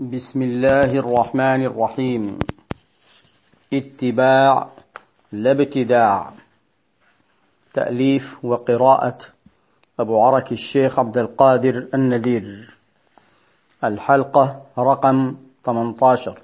بسم 0.00 0.42
الله 0.42 0.98
الرحمن 0.98 1.64
الرحيم. 1.64 2.38
اتباع 3.72 4.68
لا 5.32 5.50
ابتداع. 5.50 6.32
تأليف 7.72 8.44
وقراءة 8.44 9.18
أبو 10.00 10.22
عرك 10.22 10.52
الشيخ 10.52 10.98
عبد 10.98 11.18
القادر 11.18 11.86
النذير. 11.94 12.70
الحلقة 13.84 14.62
رقم 14.78 15.36
18 15.64 16.38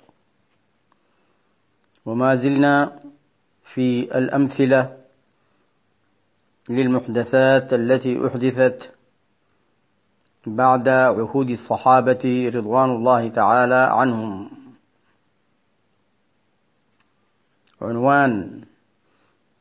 وما 2.07 2.35
زلنا 2.35 3.01
في 3.65 4.19
الأمثلة 4.19 4.97
للمحدثات 6.69 7.73
التي 7.73 8.27
أحدثت 8.27 8.91
بعد 10.47 10.89
عهود 10.89 11.51
الصحابة 11.51 12.51
رضوان 12.55 12.91
الله 12.91 13.29
تعالى 13.29 13.75
عنهم. 13.75 14.51
عنوان 17.83 18.61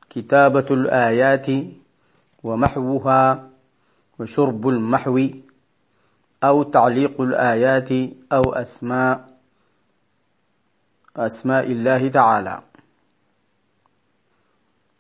كتابة 0.10 0.66
الآيات 0.72 1.48
ومحوها 2.44 3.50
وشرب 4.20 4.68
المحو 4.68 5.30
أو 6.44 6.64
تعليق 6.64 7.22
الآيات 7.22 7.90
أو 8.34 8.54
أسماء 8.54 9.38
أسماء 11.16 11.72
الله 11.72 12.10
تعالى. 12.10 12.62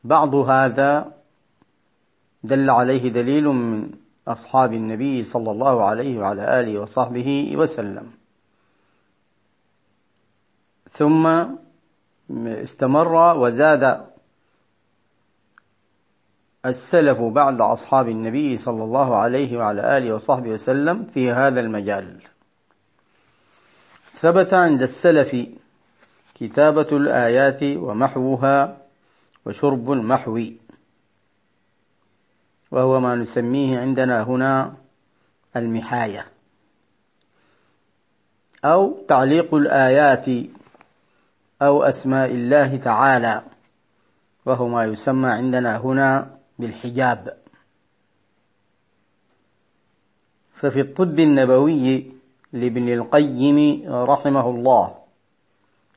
بعض 0.04 0.36
هذا 0.36 1.12
دل 2.44 2.70
عليه 2.70 3.10
دليل 3.10 3.46
من 3.46 3.92
أصحاب 4.28 4.74
النبي 4.74 5.24
صلى 5.24 5.52
الله 5.52 5.84
عليه 5.86 6.20
وعلى 6.20 6.60
آله 6.60 6.80
وصحبه 6.80 7.54
وسلم. 7.58 8.12
ثم 10.90 11.46
استمر 12.32 13.38
وزاد 13.38 14.06
السلف 16.66 17.22
بعد 17.22 17.62
أصحاب 17.62 18.10
النبي 18.10 18.58
صلى 18.58 18.84
الله 18.84 19.16
عليه 19.16 19.58
وعلى 19.58 19.98
آله 19.98 20.16
وصحبه 20.16 20.50
وسلم 20.50 21.06
في 21.14 21.32
هذا 21.32 21.60
المجال. 21.60 22.22
ثبت 24.14 24.54
عند 24.54 24.82
السلف 24.82 25.48
كتابة 26.36 26.88
الآيات 26.92 27.64
ومحوها 27.64 28.78
وشرب 29.46 29.92
المحو. 29.92 30.42
وهو 32.72 33.00
ما 33.00 33.16
نسميه 33.16 33.80
عندنا 33.80 34.24
هنا 34.24 34.74
المحاية 35.56 36.26
أو 38.66 38.98
تعليق 39.08 39.56
الآيات 39.56 40.26
أو 41.62 41.84
أسماء 41.84 42.32
الله 42.32 42.78
تعالى 42.78 43.44
وهو 44.46 44.68
ما 44.68 44.86
يسمى 44.86 45.30
عندنا 45.30 45.78
هنا 45.78 46.38
بالحجاب. 46.60 47.38
ففي 50.54 50.80
الطب 50.82 51.20
النبوي 51.20 52.12
لابن 52.54 52.94
القيم 52.94 53.84
رحمه 53.92 54.50
الله 54.50 54.96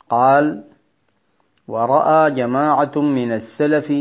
قال 0.09 0.65
ورأى 1.69 2.31
جماعة 2.31 2.93
من 2.97 3.33
السلف 3.33 3.93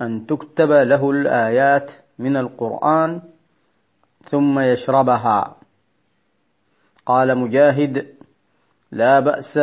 أن 0.00 0.26
تكتب 0.26 0.70
له 0.70 1.10
الآيات 1.10 1.92
من 2.18 2.36
القرآن 2.36 3.20
ثم 4.24 4.58
يشربها. 4.58 5.56
قال 7.06 7.38
مجاهد 7.38 8.14
لا 8.92 9.20
بأس 9.20 9.56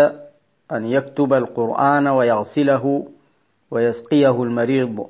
أن 0.71 0.85
يكتب 0.85 1.33
القرآن 1.33 2.07
ويغسله 2.07 3.07
ويسقيه 3.71 4.43
المريض. 4.43 5.09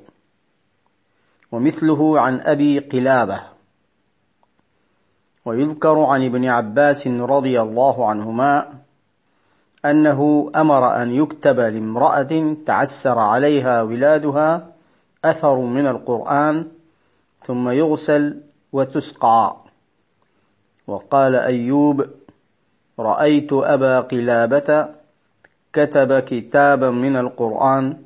ومثله 1.52 2.20
عن 2.20 2.40
أبي 2.40 2.80
قلابة. 2.80 3.42
ويذكر 5.46 6.00
عن 6.00 6.26
ابن 6.26 6.46
عباس 6.46 7.08
رضي 7.08 7.62
الله 7.62 8.10
عنهما 8.10 8.70
أنه 9.86 10.52
أمر 10.56 11.02
أن 11.02 11.12
يكتب 11.16 11.60
لامرأة 11.60 12.56
تعسر 12.66 13.20
عليها 13.20 13.82
ولادها 13.82 14.71
أثر 15.26 15.56
من 15.56 15.88
القرآن 15.88 16.66
ثم 17.46 17.70
يغسل 17.70 18.42
وتسقى. 18.74 19.56
وقال 20.88 21.36
أيوب 21.36 22.06
رأيت 23.00 23.54
أبا 23.54 24.00
قلابة 24.00 24.88
كتب 25.74 26.20
كتابا 26.20 26.90
من 26.90 27.16
القرآن 27.16 27.98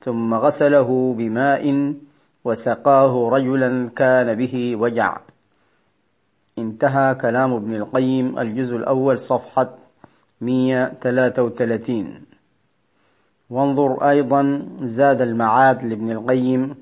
ثم 0.00 0.34
غسله 0.34 1.14
بماء 1.18 1.94
وسقاه 2.44 3.28
رجلا 3.28 3.88
كان 3.96 4.34
به 4.34 4.76
وجع. 4.76 5.20
انتهى 6.58 7.14
كلام 7.14 7.52
ابن 7.52 7.74
القيم 7.74 8.38
الجزء 8.38 8.76
الأول 8.76 9.18
صفحة 9.18 9.74
133 10.40 12.33
وانظر 13.50 14.10
أيضا 14.10 14.68
زاد 14.80 15.20
المعاد 15.20 15.84
لابن 15.84 16.10
القيم 16.10 16.76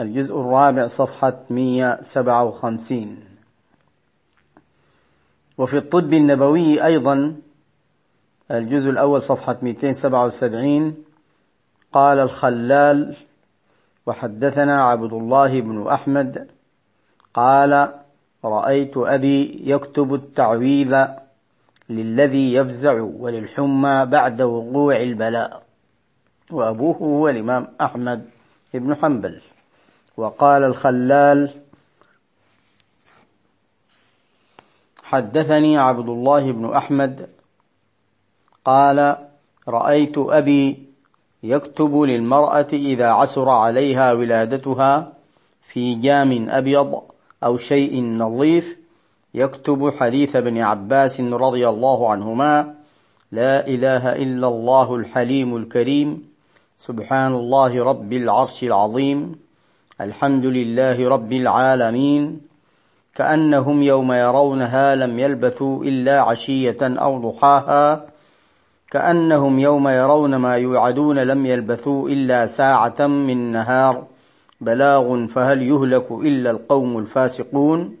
الجزء 0.00 0.40
الرابع 0.40 0.86
صفحة 0.86 1.38
157 1.50 3.16
وفي 5.58 5.78
الطب 5.78 6.12
النبوي 6.12 6.84
أيضا 6.84 7.36
الجزء 8.50 8.90
الأول 8.90 9.22
صفحة 9.22 9.56
277 9.62 10.94
قال 11.92 12.18
الخلال 12.18 13.16
وحدثنا 14.06 14.82
عبد 14.82 15.12
الله 15.12 15.60
بن 15.60 15.86
أحمد 15.86 16.50
قال 17.34 17.94
رأيت 18.44 18.96
أبي 18.96 19.62
يكتب 19.70 20.14
التعويذ 20.14 21.06
للذي 21.88 22.54
يفزع 22.54 23.00
وللحمى 23.00 24.06
بعد 24.06 24.42
وقوع 24.42 24.96
البلاء. 24.96 25.65
وأبوه 26.50 26.96
هو 26.96 27.28
الإمام 27.28 27.68
أحمد 27.80 28.30
بن 28.74 28.94
حنبل. 28.94 29.40
وقال 30.16 30.64
الخلال 30.64 31.50
حدثني 35.02 35.78
عبد 35.78 36.08
الله 36.08 36.52
بن 36.52 36.72
أحمد 36.72 37.28
قال 38.64 39.16
رأيت 39.68 40.18
أبي 40.18 40.86
يكتب 41.42 42.00
للمرأة 42.00 42.66
إذا 42.72 43.06
عسر 43.06 43.48
عليها 43.48 44.12
ولادتها 44.12 45.12
في 45.68 45.94
جام 45.94 46.50
أبيض 46.50 47.02
أو 47.44 47.56
شيء 47.56 48.02
نظيف 48.02 48.76
يكتب 49.34 49.92
حديث 50.00 50.36
ابن 50.36 50.58
عباس 50.58 51.20
رضي 51.20 51.68
الله 51.68 52.10
عنهما 52.10 52.74
لا 53.32 53.66
إله 53.66 54.12
إلا 54.12 54.48
الله 54.48 54.94
الحليم 54.94 55.56
الكريم 55.56 56.35
سبحان 56.78 57.32
الله 57.32 57.84
رب 57.84 58.12
العرش 58.12 58.64
العظيم 58.64 59.34
الحمد 60.00 60.44
لله 60.44 61.08
رب 61.08 61.32
العالمين 61.32 62.40
كأنهم 63.14 63.82
يوم 63.82 64.12
يرونها 64.12 64.94
لم 64.94 65.18
يلبثوا 65.18 65.84
إلا 65.84 66.20
عشية 66.20 66.76
أو 66.82 67.30
ضحاها 67.30 68.06
كأنهم 68.90 69.58
يوم 69.58 69.88
يرون 69.88 70.36
ما 70.36 70.56
يوعدون 70.56 71.18
لم 71.18 71.46
يلبثوا 71.46 72.08
إلا 72.08 72.46
ساعة 72.46 73.06
من 73.06 73.52
نهار 73.52 74.04
بلاغ 74.60 75.26
فهل 75.26 75.62
يهلك 75.62 76.10
إلا 76.10 76.50
القوم 76.50 76.98
الفاسقون؟ 76.98 77.96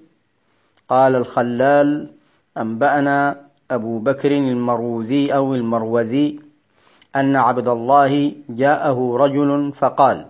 قال 0.88 1.14
الخلال 1.14 2.10
أنبأنا 2.58 3.40
أبو 3.70 3.98
بكر 3.98 4.30
المروزي 4.32 5.34
أو 5.34 5.54
المروزي 5.54 6.45
أن 7.20 7.36
عبد 7.36 7.68
الله 7.68 8.32
جاءه 8.48 9.16
رجل 9.16 9.72
فقال 9.72 10.26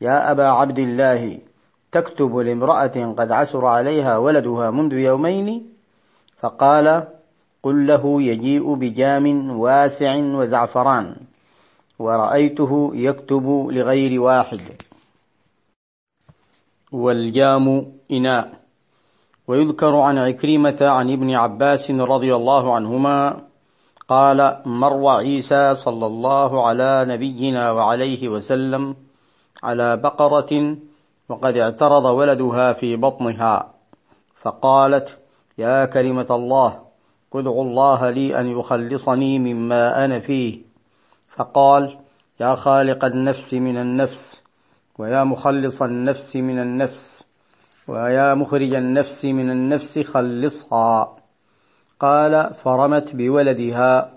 يا 0.00 0.30
أبا 0.30 0.46
عبد 0.46 0.78
الله 0.78 1.38
تكتب 1.92 2.36
لامرأة 2.36 3.14
قد 3.18 3.32
عسر 3.32 3.66
عليها 3.66 4.18
ولدها 4.18 4.70
منذ 4.70 4.92
يومين؟ 4.92 5.72
فقال 6.40 7.04
قل 7.62 7.86
له 7.86 8.22
يجيء 8.22 8.74
بجام 8.74 9.50
واسع 9.58 10.16
وزعفران 10.16 11.16
ورأيته 11.98 12.90
يكتب 12.94 13.68
لغير 13.70 14.20
واحد. 14.20 14.60
والجام 16.92 17.86
إناء. 18.10 18.60
ويذكر 19.48 19.96
عن 19.96 20.18
عكرمة 20.18 20.78
عن 20.80 21.12
ابن 21.12 21.34
عباس 21.34 21.90
رضي 21.90 22.34
الله 22.34 22.74
عنهما 22.74 23.49
قال 24.10 24.56
مر 24.66 25.08
عيسى 25.08 25.74
صلى 25.74 26.06
الله 26.06 26.66
على 26.66 27.04
نبينا 27.08 27.70
وعليه 27.70 28.28
وسلم 28.28 28.96
على 29.62 29.96
بقرة 29.96 30.76
وقد 31.28 31.56
اعترض 31.56 32.04
ولدها 32.04 32.72
في 32.72 32.96
بطنها 32.96 33.70
فقالت 34.42 35.16
يا 35.58 35.84
كلمة 35.84 36.26
الله 36.30 36.78
ادعوا 37.34 37.64
الله 37.64 38.10
لي 38.10 38.40
أن 38.40 38.58
يخلصني 38.58 39.38
مما 39.38 40.04
أنا 40.04 40.18
فيه. 40.20 40.58
فقال 41.36 41.98
يا 42.40 42.54
خالق 42.54 43.04
النفس 43.04 43.54
من 43.54 43.76
النفس 43.78 44.42
ويا 44.98 45.24
مخلص 45.24 45.82
النفس 45.82 46.36
من 46.36 46.58
النفس 46.58 47.24
ويا 47.88 48.34
مخرج 48.34 48.74
النفس 48.74 49.24
من 49.24 49.50
النفس 49.50 49.98
خلصها. 49.98 51.19
قال 52.00 52.54
فرمت 52.64 53.16
بولدها 53.16 54.10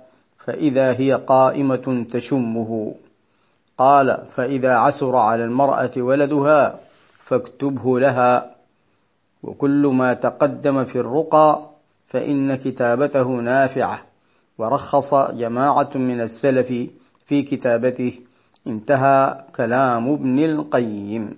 فإذا 0.46 0.92
هي 0.92 1.14
قائمة 1.14 2.06
تشمه. 2.12 2.96
قال 3.78 4.24
فإذا 4.30 4.76
عسر 4.76 5.16
على 5.16 5.44
المرأة 5.44 5.92
ولدها 5.98 6.80
فاكتبه 7.24 8.00
لها. 8.00 8.56
وكل 9.44 9.88
ما 9.88 10.14
تقدم 10.14 10.86
في 10.86 11.00
الرقى 11.00 11.70
فإن 12.08 12.56
كتابته 12.56 13.24
نافعة. 13.24 14.00
ورخص 14.58 15.14
جماعة 15.16 15.90
من 15.96 16.22
السلف 16.22 16.68
في 17.26 17.42
كتابته. 17.42 18.20
انتهى 18.68 19.44
كلام 19.56 20.14
ابن 20.14 20.40
القيم. 20.40 21.38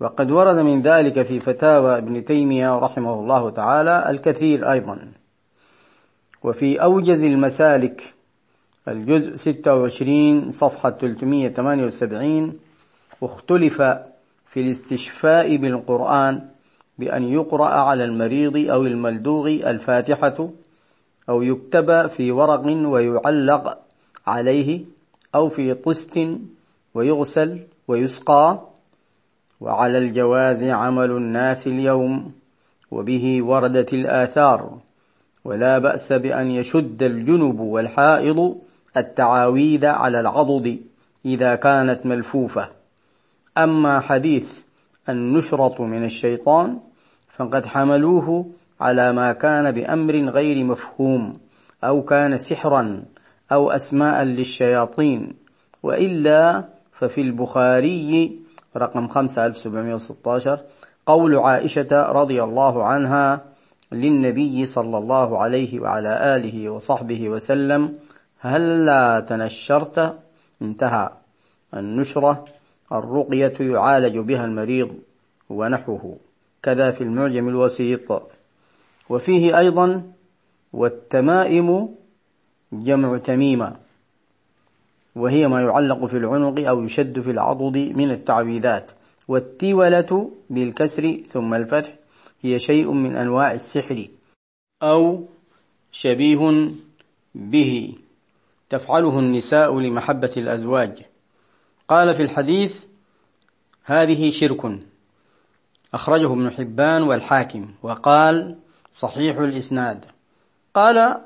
وقد 0.00 0.30
ورد 0.30 0.56
من 0.56 0.82
ذلك 0.82 1.22
في 1.22 1.40
فتاوى 1.40 1.98
ابن 1.98 2.24
تيمية 2.24 2.78
رحمه 2.78 3.14
الله 3.14 3.50
تعالى 3.50 4.10
الكثير 4.10 4.72
أيضا. 4.72 5.17
وفي 6.44 6.82
أوجز 6.82 7.22
المسالك 7.22 8.14
الجزء 8.88 9.36
26 9.36 10.50
صفحة 10.52 10.90
378 10.90 12.52
واختلف 13.20 13.82
في 14.46 14.60
الاستشفاء 14.60 15.56
بالقرآن 15.56 16.40
بأن 16.98 17.22
يقرأ 17.32 17.66
على 17.66 18.04
المريض 18.04 18.70
أو 18.70 18.82
الملدوغ 18.86 19.46
الفاتحة 19.48 20.48
أو 21.28 21.42
يكتب 21.42 22.06
في 22.06 22.32
ورق 22.32 22.66
ويعلق 22.66 23.78
عليه 24.26 24.80
أو 25.34 25.48
في 25.48 25.74
طست 25.74 26.28
ويغسل 26.94 27.58
ويسقى 27.88 28.60
وعلى 29.60 29.98
الجواز 29.98 30.62
عمل 30.62 31.10
الناس 31.10 31.66
اليوم 31.66 32.32
وبه 32.90 33.42
وردت 33.42 33.92
الآثار 33.94 34.78
ولا 35.48 35.78
بأس 35.78 36.12
بأن 36.12 36.50
يشد 36.50 37.02
الجنب 37.02 37.60
والحائض 37.60 38.56
التعاويذ 38.96 39.86
على 39.86 40.20
العضد 40.20 40.78
إذا 41.24 41.54
كانت 41.54 42.06
ملفوفة. 42.06 42.68
أما 43.58 44.00
حديث 44.00 44.60
النشرة 45.08 45.82
من 45.82 46.04
الشيطان 46.04 46.78
فقد 47.32 47.66
حملوه 47.66 48.46
على 48.80 49.12
ما 49.12 49.32
كان 49.32 49.70
بأمر 49.70 50.14
غير 50.14 50.64
مفهوم 50.64 51.36
أو 51.84 52.02
كان 52.02 52.38
سحرا 52.38 53.02
أو 53.52 53.70
أسماء 53.70 54.22
للشياطين 54.22 55.34
وإلا 55.82 56.64
ففي 56.92 57.20
البخاري 57.20 58.38
رقم 58.76 59.08
5716 59.08 60.58
قول 61.06 61.36
عائشة 61.36 62.12
رضي 62.12 62.42
الله 62.42 62.84
عنها 62.84 63.47
للنبي 63.92 64.66
صلى 64.66 64.98
الله 64.98 65.38
عليه 65.38 65.80
وعلى 65.80 66.36
آله 66.36 66.70
وصحبه 66.70 67.28
وسلم 67.28 67.98
هل 68.38 68.86
لا 68.86 69.20
تنشرت؟ 69.20 70.18
انتهى. 70.62 71.10
النشرة 71.74 72.44
الرقية 72.92 73.54
يعالج 73.60 74.18
بها 74.18 74.44
المريض 74.44 74.90
ونحوه. 75.50 76.16
كذا 76.62 76.90
في 76.90 77.00
المعجم 77.00 77.48
الوسيط 77.48 78.22
وفيه 79.08 79.58
أيضا 79.58 80.02
والتمائم 80.72 81.88
جمع 82.72 83.18
تميمة 83.18 83.76
وهي 85.16 85.48
ما 85.48 85.62
يعلق 85.62 86.04
في 86.06 86.16
العنق 86.16 86.68
أو 86.68 86.84
يشد 86.84 87.20
في 87.20 87.30
العضد 87.30 87.76
من 87.76 88.10
التعويذات. 88.10 88.90
والتولة 89.28 90.30
بالكسر 90.50 91.20
ثم 91.32 91.54
الفتح. 91.54 91.94
هي 92.42 92.58
شيء 92.58 92.90
من 92.90 93.16
أنواع 93.16 93.52
السحر 93.52 94.08
أو 94.82 95.24
شبيه 95.92 96.68
به. 97.34 97.94
تفعله 98.70 99.18
النساء 99.18 99.78
لمحبة 99.78 100.32
الأزواج. 100.36 101.02
قال 101.88 102.14
في 102.14 102.22
الحديث 102.22 102.76
هذه 103.84 104.30
شرك. 104.30 104.80
أخرجه 105.94 106.32
ابن 106.32 106.50
حبان 106.50 107.02
والحاكم. 107.02 107.68
وقال 107.82 108.56
صحيح 108.92 109.36
الإسناد. 109.36 110.04
قال 110.74 111.20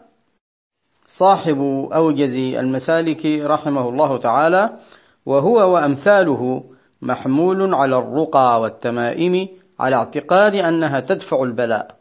صاحب 1.06 1.88
أوجز 1.92 2.34
المسالك 2.34 3.26
رحمه 3.26 3.88
الله 3.88 4.18
تعالى 4.18 4.78
وهو 5.26 5.74
وأمثاله 5.74 6.64
محمول 7.02 7.74
على 7.74 7.98
الرقى 7.98 8.60
والتمائم 8.60 9.48
على 9.82 9.96
اعتقاد 9.96 10.54
أنها 10.54 11.00
تدفع 11.00 11.42
البلاء 11.42 11.94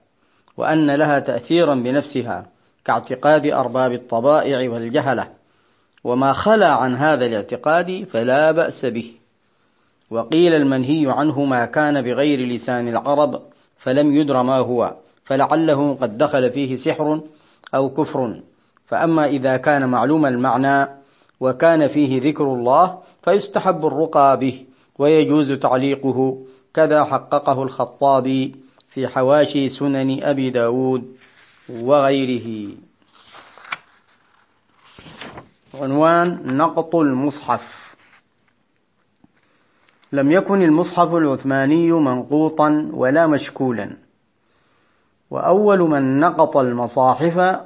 وأن 0.57 0.91
لها 0.91 1.19
تأثيرا 1.19 1.75
بنفسها 1.75 2.45
كاعتقاد 2.85 3.45
أرباب 3.45 3.93
الطبائع 3.93 4.69
والجهلة. 4.69 5.27
وما 6.03 6.33
خلا 6.33 6.67
عن 6.73 6.95
هذا 6.95 7.25
الاعتقاد 7.25 8.07
فلا 8.13 8.51
بأس 8.51 8.85
به. 8.85 9.11
وقيل 10.11 10.53
المنهي 10.53 11.05
عنه 11.11 11.45
ما 11.45 11.65
كان 11.65 12.01
بغير 12.01 12.47
لسان 12.47 12.87
العرب 12.87 13.41
فلم 13.77 14.15
يدر 14.15 14.43
ما 14.43 14.57
هو 14.57 14.93
فلعله 15.25 15.97
قد 16.01 16.17
دخل 16.17 16.51
فيه 16.51 16.75
سحر 16.75 17.21
أو 17.75 17.89
كفر. 17.89 18.35
فأما 18.87 19.25
إذا 19.25 19.57
كان 19.57 19.89
معلوم 19.89 20.25
المعنى 20.25 20.89
وكان 21.39 21.87
فيه 21.87 22.29
ذكر 22.29 22.43
الله 22.43 22.99
فيستحب 23.23 23.85
الرقى 23.85 24.39
به 24.39 24.65
ويجوز 24.99 25.51
تعليقه. 25.51 26.37
كذا 26.73 27.03
حققه 27.03 27.63
الخطابي 27.63 28.55
في 28.89 29.07
حواشي 29.07 29.69
سنن 29.69 30.23
أبي 30.23 30.49
داود 30.49 31.15
وغيره. 31.69 32.71
عنوان 35.73 36.57
نقط 36.57 36.95
المصحف. 36.95 37.95
لم 40.11 40.31
يكن 40.31 40.63
المصحف 40.63 41.13
العثماني 41.13 41.91
منقوطا 41.91 42.89
ولا 42.93 43.27
مشكولا. 43.27 43.97
وأول 45.31 45.79
من 45.79 46.19
نقط 46.19 46.57
المصاحف 46.57 47.59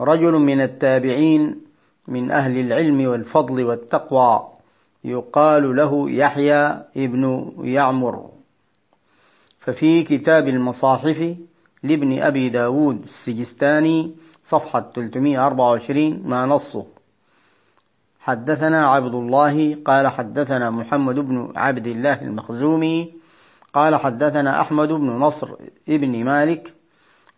رجل 0.00 0.32
من 0.32 0.60
التابعين 0.60 1.60
من 2.08 2.30
أهل 2.30 2.58
العلم 2.58 3.06
والفضل 3.06 3.64
والتقوى 3.64 4.48
يقال 5.04 5.76
له 5.76 6.10
يحيى 6.10 6.66
ابن 6.96 7.52
يعمر. 7.64 8.35
ففي 9.66 10.02
كتاب 10.02 10.48
المصاحف 10.48 11.36
لابن 11.82 12.22
أبي 12.22 12.48
داود 12.48 13.02
السجستاني 13.04 14.14
صفحة 14.44 14.90
324 14.94 16.22
ما 16.24 16.46
نصه. 16.46 16.86
حدثنا 18.20 18.90
عبد 18.90 19.14
الله 19.14 19.78
قال 19.84 20.08
حدثنا 20.08 20.70
محمد 20.70 21.14
بن 21.14 21.52
عبد 21.56 21.86
الله 21.86 22.22
المخزومي 22.22 23.12
قال 23.72 23.96
حدثنا 23.96 24.60
أحمد 24.60 24.88
بن 24.88 25.06
نصر 25.10 25.48
ابن 25.88 26.24
مالك 26.24 26.72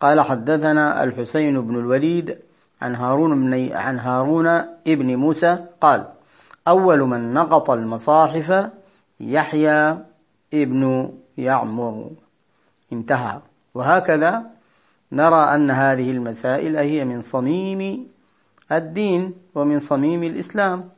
قال 0.01 0.21
حدثنا 0.21 1.03
الحسين 1.03 1.61
بن 1.61 1.75
الوليد 1.75 2.37
عن 2.81 2.95
هارون 2.95 3.41
بن 3.41 3.71
عن 3.75 3.99
هارون 3.99 4.47
ابن 4.87 5.15
موسى 5.15 5.65
قال 5.81 6.05
أول 6.67 6.99
من 6.99 7.33
نقط 7.33 7.69
المصاحف 7.69 8.69
يحيى 9.19 9.97
ابن 10.53 11.11
يعمر 11.43 12.09
انتهى. 12.93 13.39
وهكذا 13.75 14.43
نرى 15.11 15.55
أن 15.55 15.71
هذه 15.71 16.11
المسائل 16.11 16.77
هي 16.77 17.05
من 17.05 17.21
صميم 17.21 18.07
الدين 18.71 19.33
ومن 19.55 19.79
صميم 19.79 20.23
الإسلام. 20.23 20.89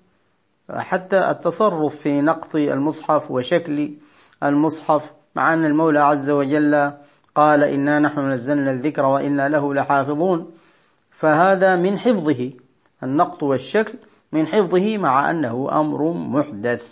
حتى 0.69 1.29
التصرف 1.29 1.95
في 1.95 2.21
نقط 2.21 2.55
المصحف 2.55 3.31
وشكل 3.31 3.91
المصحف. 4.43 5.11
مع 5.35 5.53
أن 5.53 5.65
المولى 5.65 5.99
عز 5.99 6.29
وجل 6.29 6.91
قال 7.35 7.63
إنا 7.63 7.99
نحن 7.99 8.31
نزلنا 8.31 8.71
الذكر 8.71 9.05
وإنا 9.05 9.49
له 9.49 9.73
لحافظون. 9.73 10.51
فهذا 11.11 11.75
من 11.75 11.97
حفظه. 11.99 12.51
النقط 13.03 13.43
والشكل 13.43 13.93
من 14.31 14.47
حفظه 14.47 14.97
مع 14.97 15.29
أنه 15.29 15.69
أمر 15.71 16.13
محدث. 16.13 16.83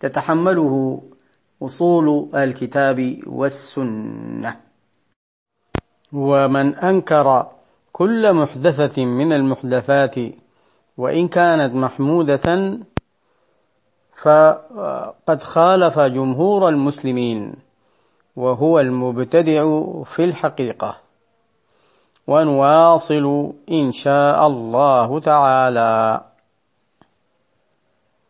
تتحمله 0.00 1.02
أصول 1.62 2.28
الكتاب 2.34 3.18
والسنة. 3.26 4.56
ومن 6.12 6.74
أنكر 6.74 7.46
كل 7.92 8.32
محدثة 8.32 9.04
من 9.04 9.32
المحدثات 9.32 10.14
وإن 10.98 11.28
كانت 11.28 11.74
محمودة 11.74 12.78
فقد 14.22 15.42
خالف 15.42 15.98
جمهور 15.98 16.68
المسلمين 16.68 17.54
وهو 18.36 18.80
المبتدع 18.80 19.62
في 20.04 20.24
الحقيقة. 20.24 20.96
ونواصل 22.26 23.52
إن 23.70 23.92
شاء 23.92 24.46
الله 24.46 25.20
تعالى. 25.20 26.20